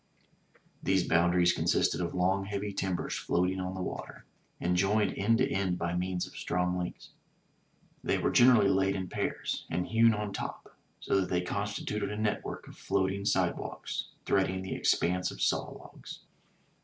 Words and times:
Those 0.81 1.03
boundaries 1.03 1.53
consisted 1.53 2.01
of 2.01 2.15
long 2.15 2.45
heavy 2.45 2.73
timbers 2.73 3.13
floating 3.15 3.59
on 3.59 3.75
the 3.75 3.83
water, 3.83 4.25
and 4.59 4.75
joined 4.75 5.15
end 5.15 5.37
to 5.37 5.47
end 5.47 5.77
by 5.77 5.93
means 5.95 6.25
of 6.25 6.35
strong 6.35 6.75
links. 6.75 7.11
They 8.03 8.17
were 8.17 8.31
generally 8.31 8.67
laid 8.67 8.95
in 8.95 9.09
pairs, 9.09 9.67
and 9.69 9.85
hewn 9.85 10.15
on 10.15 10.33
top, 10.33 10.75
so 10.99 11.19
that 11.21 11.29
they 11.29 11.41
constituted 11.41 12.11
a 12.11 12.17
network 12.17 12.67
of 12.67 12.77
floating 12.79 13.25
sidewalks 13.25 14.07
threading 14.25 14.63
the 14.63 14.73
expanse 14.73 15.29
of 15.29 15.39
saw 15.39 15.69
logs. 15.69 16.21